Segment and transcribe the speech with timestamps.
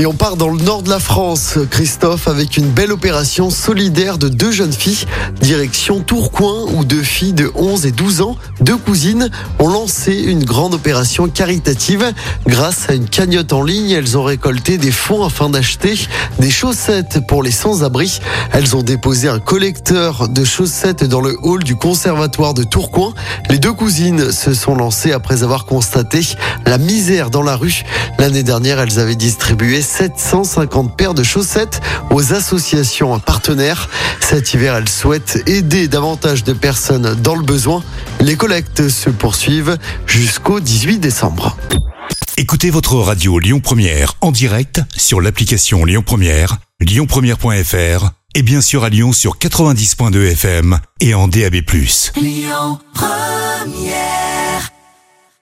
[0.00, 4.16] Et on part dans le nord de la France, Christophe, avec une belle opération solidaire
[4.16, 5.06] de deux jeunes filles.
[5.40, 10.44] Direction Tourcoing, où deux filles de 11 et 12 ans, deux cousines, ont lancé une
[10.44, 12.12] grande opération caritative.
[12.46, 15.98] Grâce à une cagnotte en ligne, elles ont récolté des fonds afin d'acheter
[16.38, 18.20] des chaussettes pour les sans-abri.
[18.52, 23.14] Elles ont déposé un collecteur de chaussettes dans le hall du conservatoire de Tourcoing.
[23.50, 26.20] Les deux cousines se sont lancées après avoir constaté
[26.66, 27.82] la misère dans la rue.
[28.20, 33.88] L'année dernière, elles avaient distribué 750 paires de chaussettes aux associations partenaires.
[34.20, 37.82] Cet hiver, elles souhaitent aider davantage de personnes dans le besoin.
[38.20, 41.56] Les collectes se poursuivent jusqu'au 18 décembre.
[42.36, 48.84] Écoutez votre radio Lyon Première en direct sur l'application Lyon Première, lyonpremière.fr et bien sûr
[48.84, 51.56] à Lyon sur 90.2 FM et en DAB+.
[52.16, 53.97] Lyon Première